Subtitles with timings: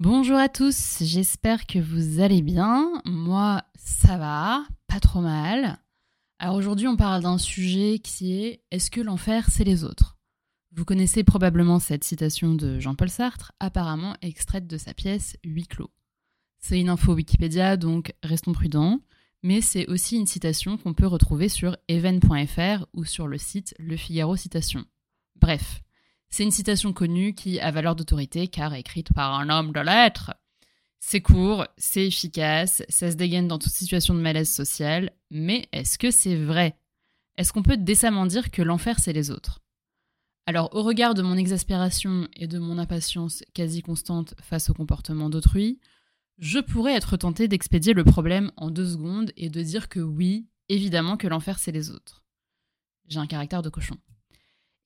[0.00, 3.02] Bonjour à tous, j'espère que vous allez bien.
[3.04, 5.80] Moi, ça va, pas trop mal.
[6.38, 10.16] Alors aujourd'hui, on parle d'un sujet qui est Est-ce que l'enfer, c'est les autres?
[10.70, 15.90] Vous connaissez probablement cette citation de Jean-Paul Sartre, apparemment extraite de sa pièce Huit clos.
[16.60, 19.00] C'est une info Wikipédia, donc restons prudents,
[19.42, 23.96] mais c'est aussi une citation qu'on peut retrouver sur even.fr ou sur le site Le
[23.96, 24.84] Figaro Citation.
[25.40, 25.82] Bref,
[26.30, 30.34] c'est une citation connue qui a valeur d'autorité car écrite par un homme de lettres.
[31.00, 35.96] C'est court, c'est efficace, ça se dégaine dans toute situation de malaise social, mais est-ce
[35.96, 36.76] que c'est vrai?
[37.36, 39.60] Est-ce qu'on peut décemment dire que l'enfer c'est les autres?
[40.44, 45.30] Alors au regard de mon exaspération et de mon impatience quasi constante face au comportement
[45.30, 45.78] d'autrui,
[46.38, 50.48] je pourrais être tenté d'expédier le problème en deux secondes et de dire que oui,
[50.68, 52.24] évidemment que l'enfer c'est les autres.
[53.06, 53.96] J'ai un caractère de cochon.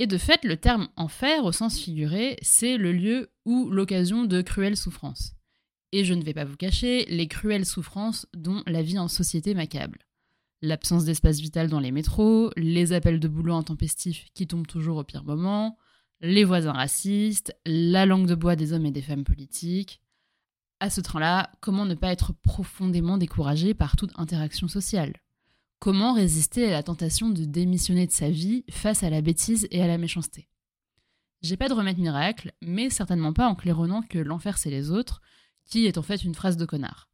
[0.00, 4.40] Et de fait, le terme enfer, au sens figuré, c'est le lieu ou l'occasion de
[4.40, 5.34] cruelles souffrances.
[5.92, 9.52] Et je ne vais pas vous cacher les cruelles souffrances dont la vie en société
[9.52, 9.98] m'accable.
[10.62, 15.04] L'absence d'espace vital dans les métros, les appels de boulot intempestifs qui tombent toujours au
[15.04, 15.76] pire moment,
[16.22, 20.00] les voisins racistes, la langue de bois des hommes et des femmes politiques.
[20.80, 25.12] À ce train-là, comment ne pas être profondément découragé par toute interaction sociale?
[25.80, 29.80] Comment résister à la tentation de démissionner de sa vie face à la bêtise et
[29.80, 30.46] à la méchanceté?
[31.40, 35.22] J'ai pas de remède miracle, mais certainement pas en claironnant que l'enfer c'est les autres,
[35.64, 37.08] qui est en fait une phrase de connard.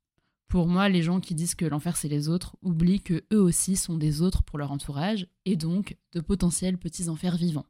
[0.48, 3.76] Pour moi, les gens qui disent que l'enfer c'est les autres oublient que eux aussi
[3.76, 7.66] sont des autres pour leur entourage, et donc de potentiels petits enfers vivants.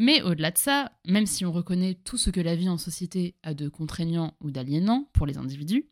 [0.00, 3.36] Mais au-delà de ça, même si on reconnaît tout ce que la vie en société
[3.44, 5.88] a de contraignant ou d'aliénant pour les individus,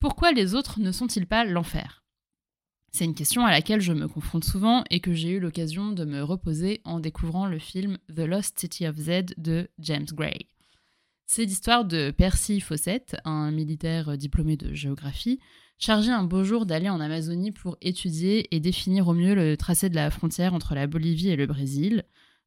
[0.00, 2.02] pourquoi les autres ne sont-ils pas l'enfer?
[2.92, 6.04] C'est une question à laquelle je me confronte souvent et que j'ai eu l'occasion de
[6.04, 10.48] me reposer en découvrant le film The Lost City of Z de James Gray.
[11.26, 15.38] C'est l'histoire de Percy Fawcett, un militaire diplômé de géographie,
[15.78, 19.88] chargé un beau jour d'aller en Amazonie pour étudier et définir au mieux le tracé
[19.88, 22.04] de la frontière entre la Bolivie et le Brésil,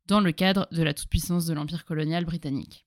[0.08, 2.86] dans le cadre de la toute-puissance de l'Empire colonial britannique.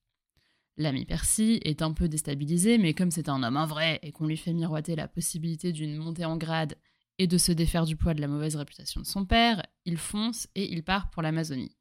[0.77, 4.37] L'ami Percy est un peu déstabilisé, mais comme c'est un homme vrai et qu'on lui
[4.37, 6.77] fait miroiter la possibilité d'une montée en grade
[7.19, 10.49] et de se défaire du poids de la mauvaise réputation de son père, il fonce
[10.55, 11.77] et il part pour l'Amazonie.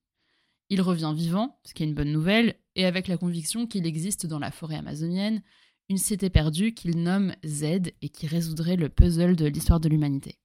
[0.69, 4.25] Il revient vivant, ce qui est une bonne nouvelle, et avec la conviction qu'il existe
[4.25, 5.41] dans la forêt amazonienne
[5.90, 10.40] une cité perdue qu'il nomme Z et qui résoudrait le puzzle de l'histoire de l'humanité.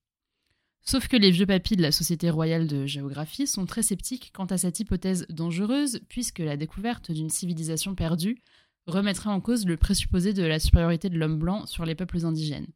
[0.83, 4.47] Sauf que les vieux papis de la Société royale de géographie sont très sceptiques quant
[4.47, 8.43] à cette hypothèse dangereuse, puisque la découverte d'une civilisation perdue
[8.87, 12.67] remettrait en cause le présupposé de la supériorité de l'homme blanc sur les peuples indigènes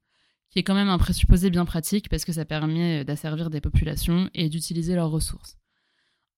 [0.54, 4.30] qui est quand même un présupposé bien pratique parce que ça permet d'asservir des populations
[4.34, 5.58] et d'utiliser leurs ressources.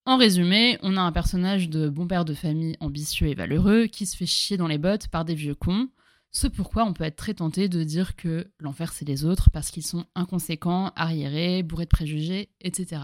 [0.07, 4.07] En résumé, on a un personnage de bon père de famille ambitieux et valeureux qui
[4.07, 5.91] se fait chier dans les bottes par des vieux cons,
[6.31, 9.71] ce pourquoi on peut être très tenté de dire que l'enfer c'est les autres parce
[9.71, 13.03] qu'ils sont inconséquents, arriérés, bourrés de préjugés, etc.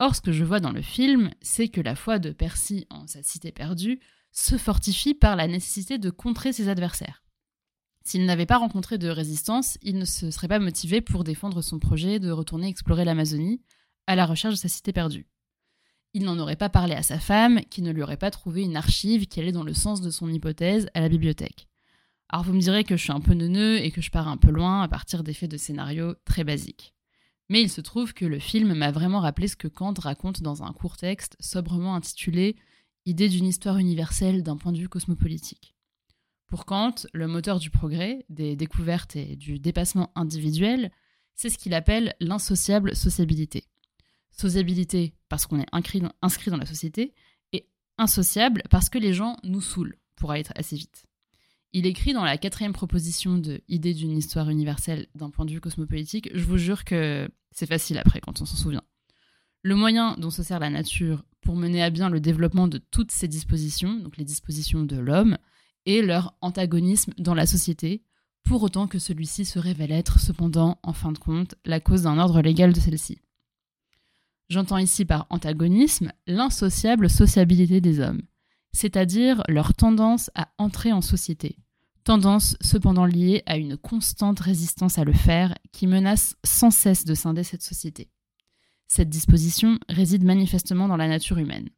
[0.00, 3.06] Or, ce que je vois dans le film, c'est que la foi de Percy en
[3.06, 4.00] sa cité perdue
[4.32, 7.21] se fortifie par la nécessité de contrer ses adversaires.
[8.04, 11.78] S'il n'avait pas rencontré de résistance, il ne se serait pas motivé pour défendre son
[11.78, 13.60] projet de retourner explorer l'Amazonie
[14.06, 15.26] à la recherche de sa cité perdue.
[16.14, 18.76] Il n'en aurait pas parlé à sa femme, qui ne lui aurait pas trouvé une
[18.76, 21.68] archive qui allait dans le sens de son hypothèse à la bibliothèque.
[22.28, 24.36] Alors vous me direz que je suis un peu neuneux et que je pars un
[24.36, 26.94] peu loin à partir d'effets de scénario très basiques.
[27.48, 30.62] Mais il se trouve que le film m'a vraiment rappelé ce que Kant raconte dans
[30.62, 32.56] un court texte sobrement intitulé
[33.04, 35.71] Idée d'une histoire universelle d'un point de vue cosmopolitique.
[36.52, 40.92] Pour Kant, le moteur du progrès, des découvertes et du dépassement individuel,
[41.34, 43.64] c'est ce qu'il appelle l'insociable sociabilité.
[44.32, 46.02] Sociabilité parce qu'on est inscrit
[46.50, 47.14] dans la société,
[47.54, 51.06] et insociable parce que les gens nous saoulent, pour aller assez vite.
[51.72, 55.60] Il écrit dans la quatrième proposition de Idée d'une histoire universelle d'un point de vue
[55.62, 58.84] cosmopolitique, je vous jure que c'est facile après quand on s'en souvient.
[59.62, 63.10] Le moyen dont se sert la nature pour mener à bien le développement de toutes
[63.10, 65.38] ces dispositions, donc les dispositions de l'homme,
[65.86, 68.02] et leur antagonisme dans la société,
[68.44, 72.18] pour autant que celui-ci se révèle être cependant, en fin de compte, la cause d'un
[72.18, 73.18] ordre légal de celle-ci.
[74.48, 78.22] J'entends ici par antagonisme l'insociable sociabilité des hommes,
[78.72, 81.56] c'est-à-dire leur tendance à entrer en société,
[82.04, 87.14] tendance cependant liée à une constante résistance à le faire qui menace sans cesse de
[87.14, 88.10] scinder cette société.
[88.88, 91.70] Cette disposition réside manifestement dans la nature humaine.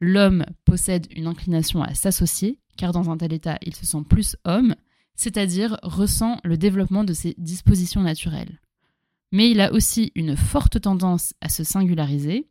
[0.00, 4.36] L'homme possède une inclination à s'associer, car dans un tel état, il se sent plus
[4.44, 4.74] homme,
[5.14, 8.60] c'est-à-dire ressent le développement de ses dispositions naturelles.
[9.32, 12.48] Mais il a aussi une forte tendance à se singulariser,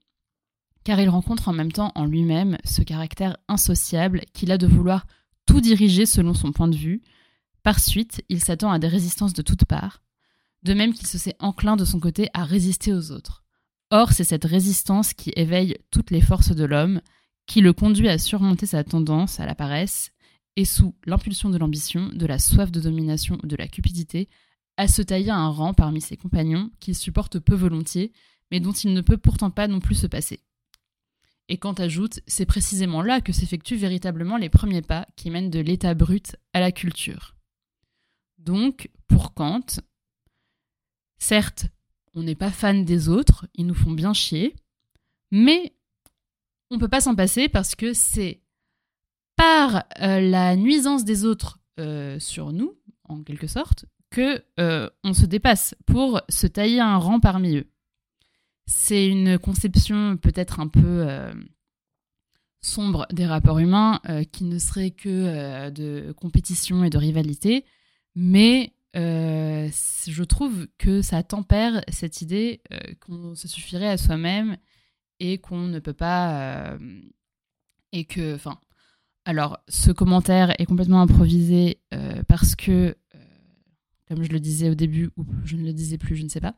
[0.84, 5.06] car il rencontre en même temps en lui-même ce caractère insociable qu'il a de vouloir
[5.46, 7.02] tout diriger selon son point de vue.
[7.64, 10.04] Par suite, il s'attend à des résistances de toutes parts,
[10.64, 13.44] de même qu'il se sait enclin de son côté à résister aux autres.
[13.92, 17.02] Or, c'est cette résistance qui éveille toutes les forces de l'homme,
[17.48, 20.12] qui le conduit à surmonter sa tendance à la paresse,
[20.56, 24.30] et sous l'impulsion de l'ambition, de la soif de domination ou de la cupidité,
[24.78, 28.12] à se tailler un rang parmi ses compagnons qu'il supporte peu volontiers,
[28.52, 30.40] mais dont il ne peut pourtant pas non plus se passer.
[31.48, 35.60] Et quand ajoute, c'est précisément là que s'effectuent véritablement les premiers pas qui mènent de
[35.60, 37.36] l'état brut à la culture.
[38.40, 39.66] Donc, pour Kant,
[41.18, 41.68] certes,
[42.14, 44.56] on n'est pas fan des autres, ils nous font bien chier,
[45.32, 45.76] mais
[46.72, 48.42] on peut pas s'en passer parce que c'est
[49.36, 55.14] par euh, la nuisance des autres euh, sur nous, en quelque sorte, que euh, on
[55.14, 57.68] se dépasse pour se tailler un rang parmi eux.
[58.66, 61.08] C'est une conception peut-être un peu
[62.62, 64.02] sombre des rapports humains
[64.32, 67.64] qui ne serait que de compétition et de rivalité,
[68.16, 72.64] mais je trouve que ça tempère cette idée
[73.02, 74.58] qu'on se suffirait à soi-même
[75.20, 76.76] et qu'on ne peut pas
[77.92, 78.60] et que enfin
[79.26, 82.72] alors, ce commentaire est complètement improvisé euh, parce que,
[83.16, 83.20] euh,
[84.08, 86.40] comme je le disais au début, ou je ne le disais plus, je ne sais
[86.40, 86.56] pas,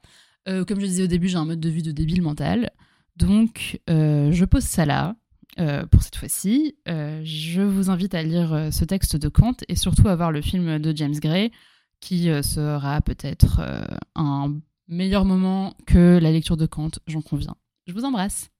[0.49, 2.71] euh, comme je disais au début, j'ai un mode de vie de débile mental.
[3.15, 5.15] Donc, je pose ça là.
[5.89, 10.15] pour cette fois-ci, je vous invite à lire ce texte de Kant et surtout à
[10.15, 11.51] voir le film de James Gray,
[11.99, 13.61] qui sera peut-être
[14.13, 14.53] un
[14.87, 17.55] meilleur moment que la lecture de Kant, j'en conviens.
[17.87, 18.51] Je vous embrasse.